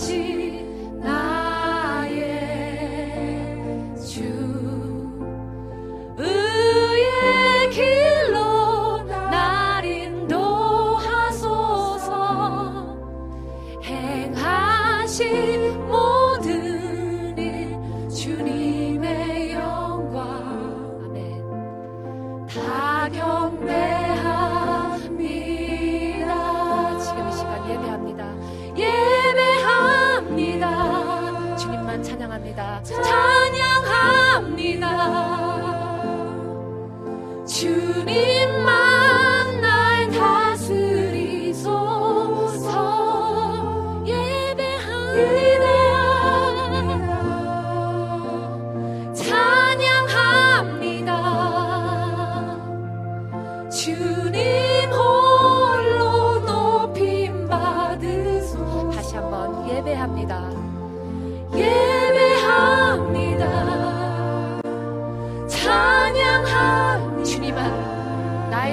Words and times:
하신 0.00 1.00
나 1.02 1.29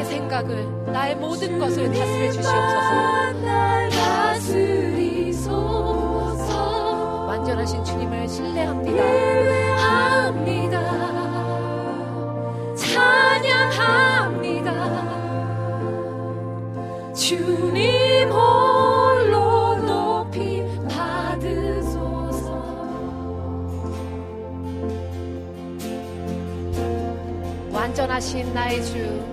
생각을 0.06 0.92
나의 0.92 1.16
모든 1.16 1.58
것을 1.60 1.92
다스려 1.92 2.32
주시옵소서. 2.32 2.88
완전하신 7.28 7.84
주님을 7.84 8.28
신뢰합니다. 8.28 9.04
합니다. 9.84 10.82
찬양합니다. 12.76 14.68
주님 17.14 18.30
홀로 18.30 19.76
높이 19.78 20.64
받으소서. 20.90 22.52
완전하신 27.72 28.54
나의 28.54 28.84
주. 28.86 29.27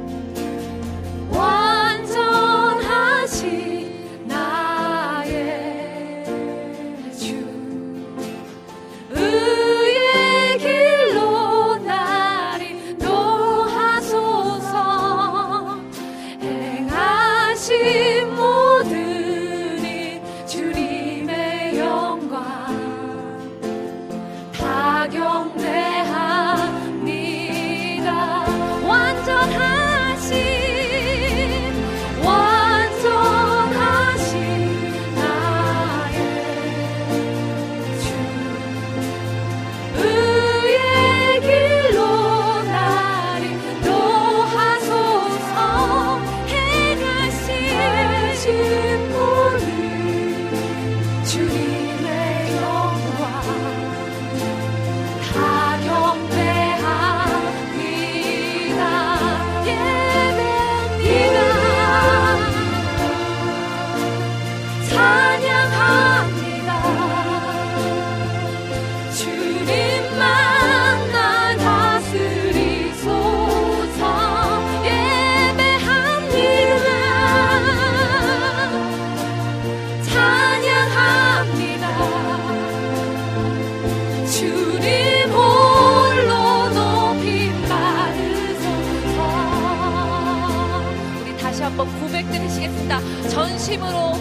전심으로 93.74 94.13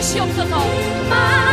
다스려 0.00 0.26
주 0.32 1.49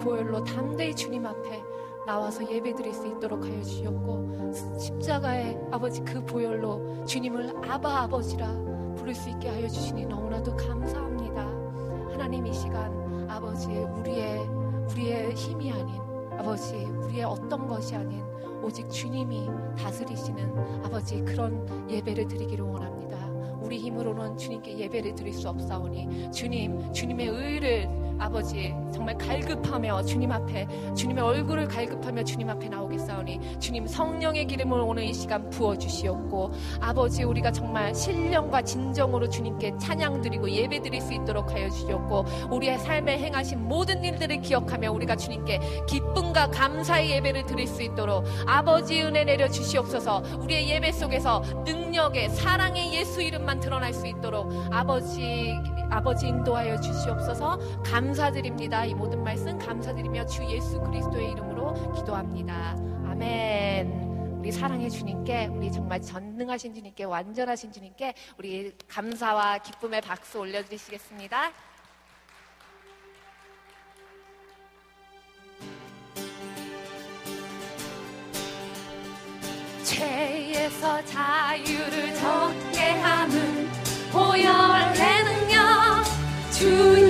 보혈로 0.00 0.42
담대히 0.44 0.94
주님 0.94 1.26
앞에 1.26 1.62
나와서 2.06 2.50
예배드릴 2.50 2.92
수 2.92 3.06
있도록 3.06 3.44
하여 3.44 3.62
주셨고 3.62 4.52
십자가의 4.78 5.58
아버지 5.70 6.02
그 6.02 6.24
보혈로 6.24 7.04
주님을 7.04 7.70
아바 7.70 8.02
아버지라 8.02 8.52
부를 8.96 9.14
수 9.14 9.28
있게 9.30 9.48
하여 9.48 9.68
주시니 9.68 10.06
너무나도 10.06 10.56
감사합니다. 10.56 11.42
하나님 12.10 12.46
이 12.46 12.52
시간 12.52 13.28
아버지 13.30 13.68
우리의 13.68 14.38
우리의 14.90 15.34
힘이 15.34 15.70
아닌 15.72 16.00
아버지 16.32 16.74
우리의 16.74 17.24
어떤 17.24 17.66
것이 17.68 17.94
아닌 17.94 18.24
오직 18.62 18.90
주님이 18.90 19.48
다스리시는 19.78 20.84
아버지 20.84 21.22
그런 21.22 21.88
예배를 21.88 22.26
드리기를 22.26 22.64
원합니다. 22.64 23.18
우리 23.60 23.78
힘으로는 23.78 24.36
주님께 24.36 24.78
예배를 24.78 25.14
드릴 25.14 25.32
수 25.32 25.48
없사오니 25.48 26.32
주님 26.32 26.92
주님의 26.92 27.26
의를 27.28 27.88
아버지 28.20 28.74
정말 28.92 29.16
갈급하며 29.16 30.02
주님 30.02 30.30
앞에 30.30 30.68
주님의 30.94 31.24
얼굴을 31.24 31.66
갈급하며 31.68 32.22
주님 32.24 32.50
앞에 32.50 32.68
나오겠사오니 32.68 33.58
주님 33.58 33.86
성령의 33.86 34.46
기름을 34.46 34.78
오늘 34.78 35.04
이 35.04 35.14
시간 35.14 35.48
부어 35.48 35.76
주시옵고 35.76 36.52
아버지 36.80 37.24
우리가 37.24 37.50
정말 37.50 37.94
신령과 37.94 38.62
진정으로 38.62 39.28
주님께 39.28 39.78
찬양 39.78 40.20
드리고 40.20 40.50
예배 40.50 40.82
드릴 40.82 41.00
수 41.00 41.14
있도록 41.14 41.50
하여 41.52 41.70
주시옵고 41.70 42.26
우리의 42.50 42.78
삶에 42.78 43.18
행하신 43.18 43.66
모든 43.66 44.04
일들을 44.04 44.42
기억하며 44.42 44.92
우리가 44.92 45.16
주님께 45.16 45.60
기쁨과 45.88 46.50
감사의 46.50 47.10
예배를 47.12 47.46
드릴 47.46 47.66
수 47.66 47.82
있도록 47.82 48.24
아버지 48.46 49.02
은혜 49.02 49.24
내려 49.24 49.48
주시옵소서. 49.48 50.22
우리의 50.40 50.68
예배 50.68 50.92
속에서 50.92 51.42
능력의 51.64 52.28
사랑의 52.30 52.92
예수 52.94 53.22
이름만 53.22 53.60
드러날 53.60 53.94
수 53.94 54.06
있도록 54.06 54.52
아버지 54.70 55.56
아버지 55.90 56.28
인도하여 56.28 56.80
주시옵소서. 56.80 57.58
감 57.84 58.09
사드립니다. 58.14 58.84
이 58.84 58.94
모든 58.94 59.22
말씀 59.22 59.58
감사드리며 59.58 60.26
주 60.26 60.44
예수 60.44 60.80
그리스도의 60.80 61.32
이름으로 61.32 61.92
기도합니다. 61.94 62.76
아멘. 63.06 64.38
우리 64.38 64.50
사랑의 64.52 64.90
주님께 64.90 65.46
우리 65.46 65.70
정말 65.70 66.00
전능하신 66.00 66.72
주님께 66.72 67.04
완전하신 67.04 67.72
주님께 67.72 68.14
우리 68.38 68.72
감사와 68.88 69.58
기쁨의 69.58 70.00
박수 70.00 70.38
올려드리시겠습니다. 70.38 71.52
죄에서 79.84 81.04
자유를 81.04 82.14
얻게 82.24 82.80
하는 83.00 83.68
보혈의 84.10 85.24
능력 85.24 86.04
주 86.52 87.09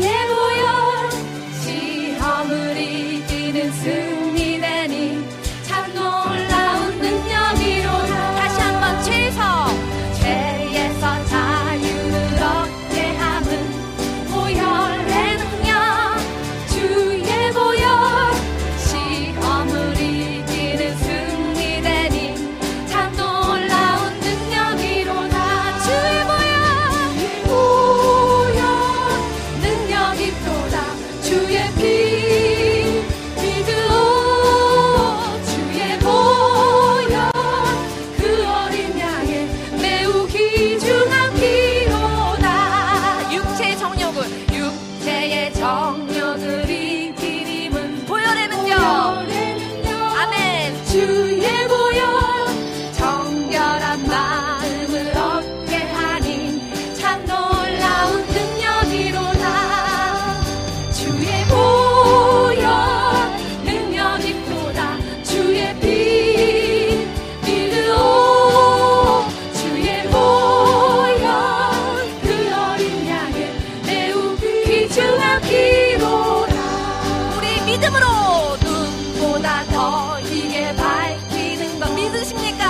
믿으십니까? 82.00 82.69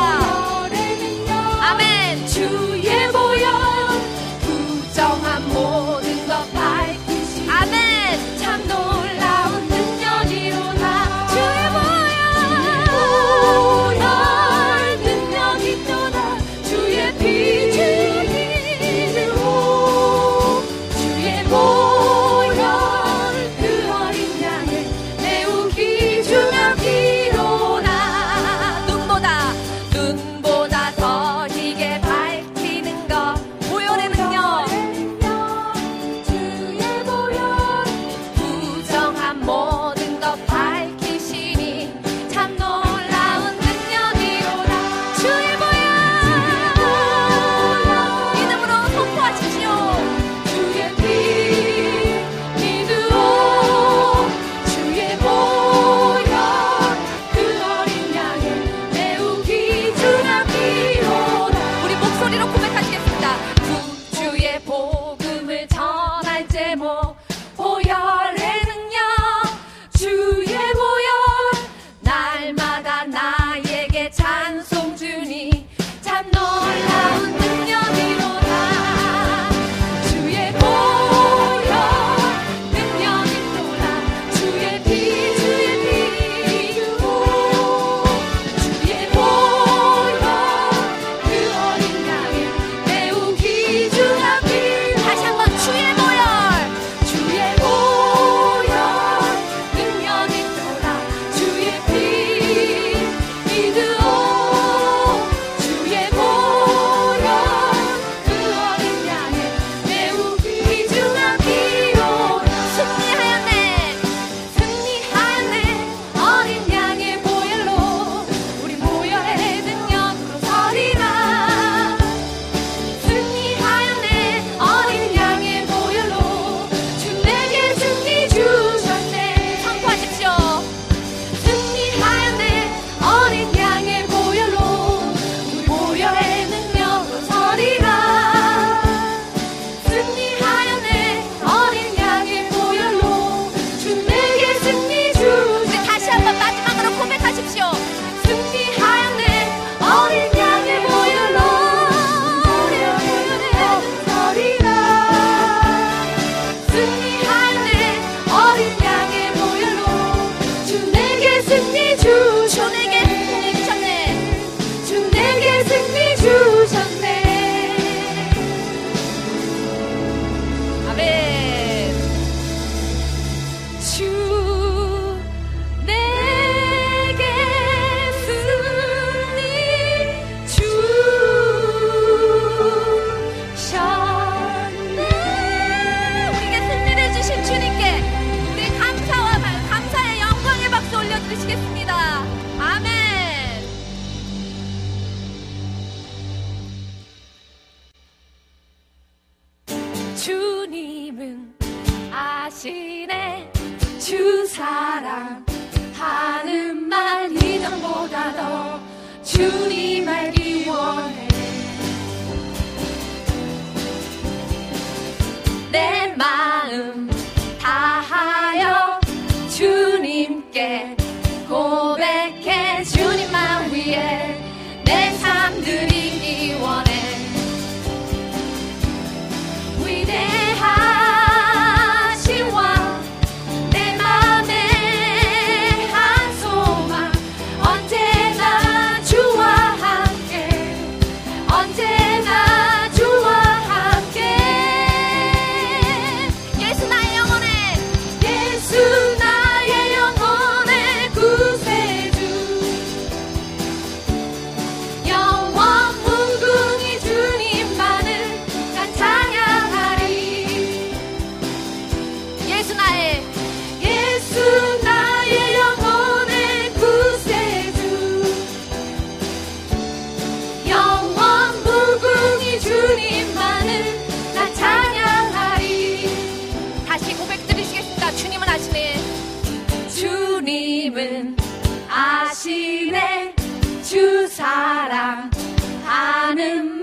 Adam. 286.40 286.79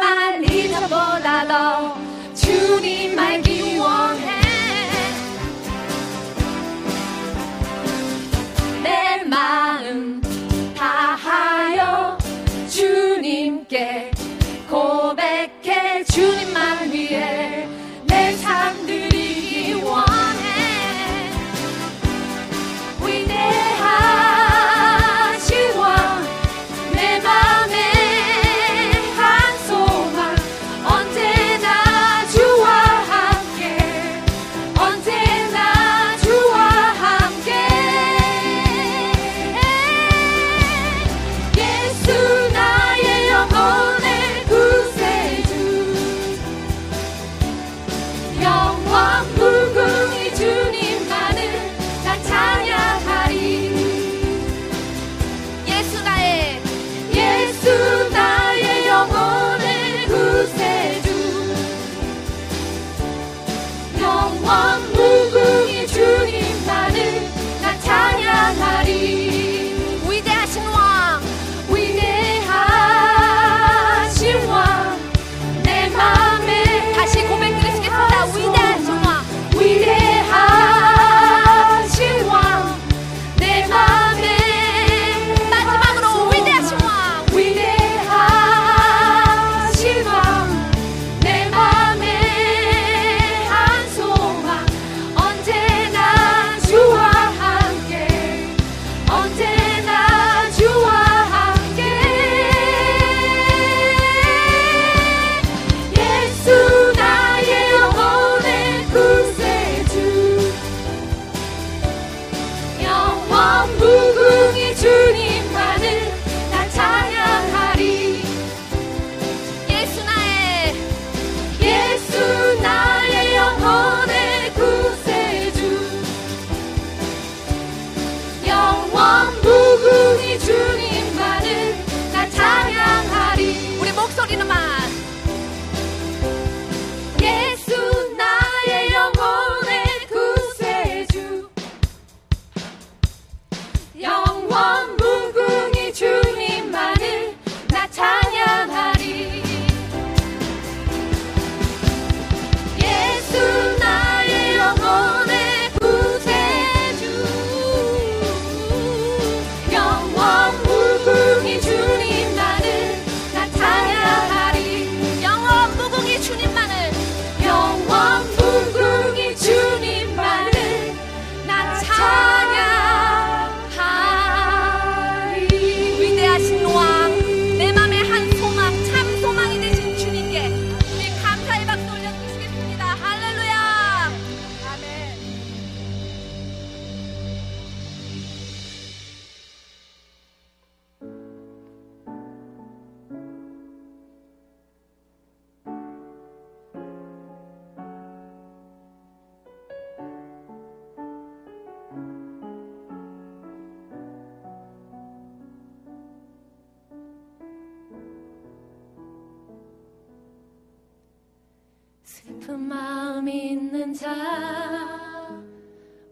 슬픈 212.28 212.60
마음 212.60 213.30
있는 213.30 213.94
자 213.94 214.13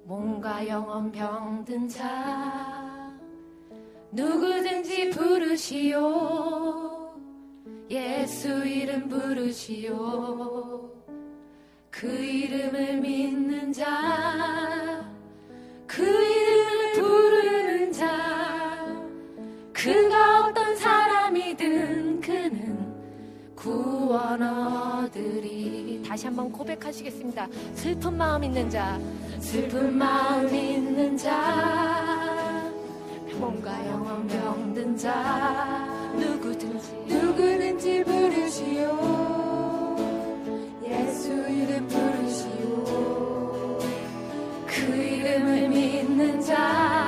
몸과 0.06 0.66
영혼 0.66 1.12
병든 1.12 1.90
자 1.90 3.14
누구든지 4.12 5.10
부르시오. 5.10 6.00
예수 7.90 8.66
이름 8.66 9.10
부르시오. 9.10 10.90
그 11.92 12.08
이름을 12.08 13.02
믿는 13.02 13.74
자 13.74 14.55
얻으리 25.16 26.04
다시 26.06 26.26
한번 26.26 26.52
고백하시겠습니다. 26.52 27.48
슬픈 27.74 28.18
마음 28.18 28.44
있는 28.44 28.70
자. 28.70 29.00
슬픈 29.40 29.98
마음 29.98 30.54
있는 30.54 31.18
자. 31.18 32.70
몸과 33.40 33.88
영혼 33.88 34.28
병든 34.28 34.98
자. 34.98 36.12
누구든지 36.18 36.94
누구든지 37.08 38.04
부르시오. 38.04 39.96
예수 40.84 41.30
이름 41.30 41.88
부르시오. 41.88 43.80
그 44.68 44.96
이름을 44.96 45.70
믿는 45.70 46.42
자, 46.42 47.05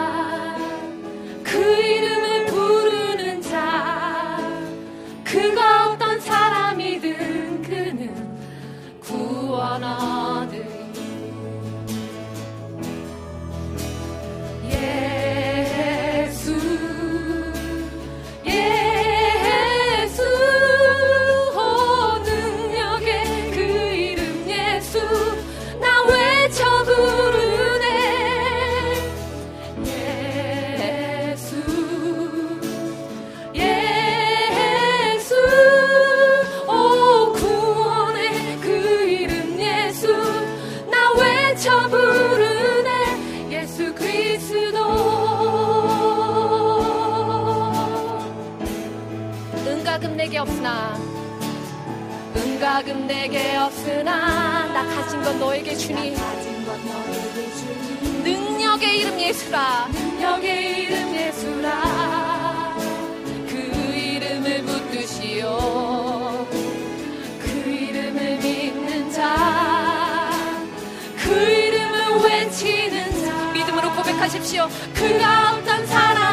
고백하십시오. 74.28 74.68
그가 74.94 75.54
어떤 75.54 75.86
사람 75.88 76.27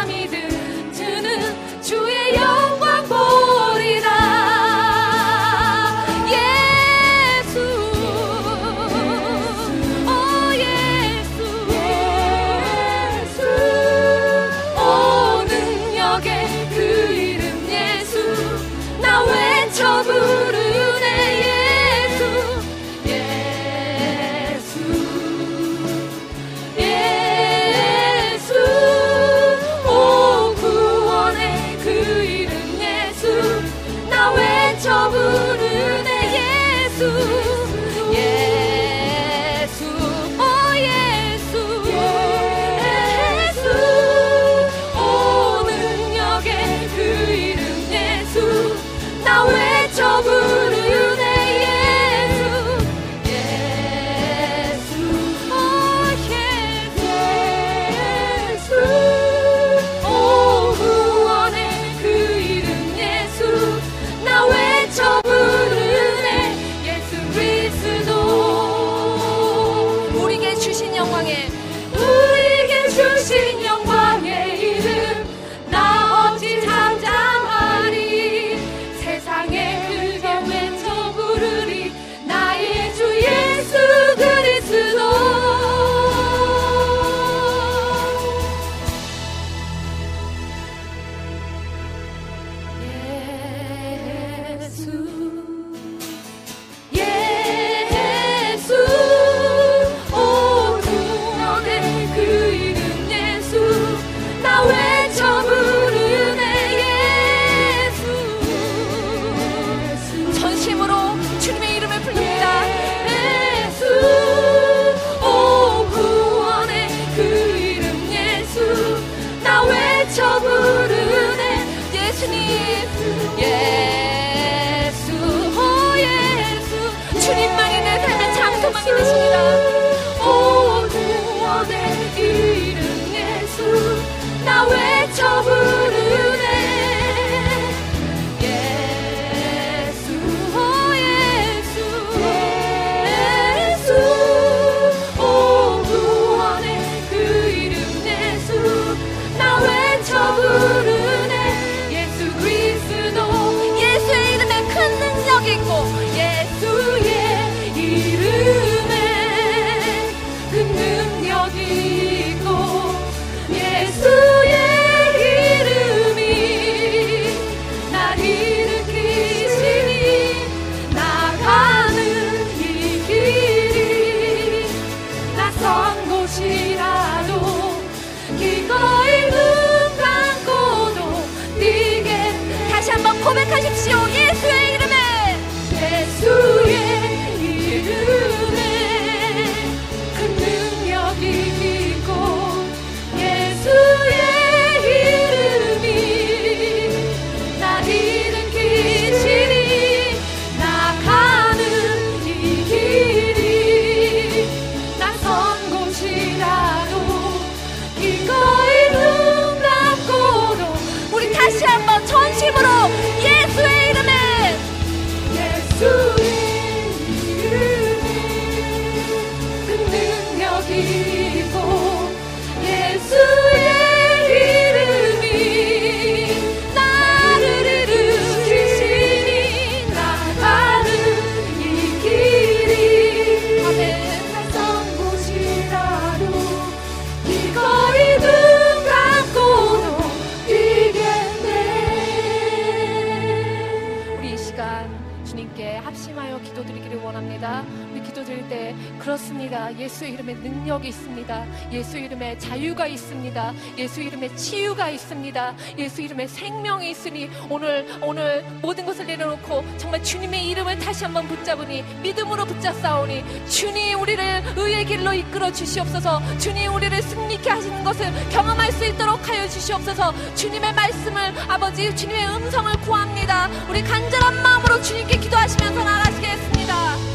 능력이 250.85 250.88
있습니다. 250.88 251.47
예수 251.73 251.99
이름에 251.99 252.38
자유가 252.38 252.87
있습니다. 252.87 253.55
예수 253.79 254.03
이름에 254.03 254.35
치유가 254.37 254.90
있습니다. 254.90 255.55
예수 255.79 256.03
이름에 256.03 256.27
생명이 256.27 256.90
있으니 256.90 257.31
오늘 257.49 257.87
오늘 258.03 258.44
모든 258.61 258.85
것을 258.85 259.07
내려놓고 259.07 259.64
정말 259.79 260.03
주님의 260.03 260.49
이름을 260.51 260.79
다시 260.79 261.05
한번 261.05 261.27
붙잡으니 261.27 261.83
믿음으로 262.03 262.44
붙잡사오니 262.44 263.49
주님 263.49 264.01
우리를 264.01 264.42
의의 264.57 264.85
길로 264.85 265.12
이끌어 265.14 265.51
주시옵소서. 265.51 266.20
주님 266.38 266.75
우리를 266.75 267.03
승리케 267.03 267.49
하시는 267.49 267.83
것을 267.83 268.12
경험할 268.31 268.70
수 268.73 268.85
있도록 268.85 269.27
하여 269.29 269.49
주시옵소서. 269.49 270.12
주님의 270.35 270.75
말씀을 270.75 271.35
아버지 271.49 271.94
주님의 271.97 272.27
음성을 272.29 272.73
구합니다. 272.83 273.49
우리 273.68 273.83
간절한 273.83 274.42
마음으로 274.42 274.83
주님께 274.83 275.18
기도하시면서 275.18 275.83
나가시겠습니다. 275.83 277.13